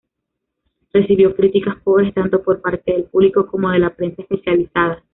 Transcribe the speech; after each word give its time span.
Recibió 0.93 1.35
críticas 1.35 1.79
pobres 1.83 2.11
tanto 2.15 2.41
por 2.41 2.59
parte 2.59 2.91
del 2.91 3.03
público 3.03 3.45
como 3.45 3.69
de 3.69 3.77
la 3.77 3.93
prensa 3.95 4.23
especializada. 4.23 5.03